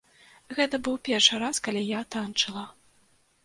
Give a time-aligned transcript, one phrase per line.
[0.59, 2.69] Гэта быў першы раз, калі я танчыла.